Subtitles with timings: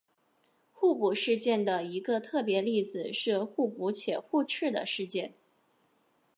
[0.73, 5.31] 互补事件的一个特别例子是互补且互斥的事件。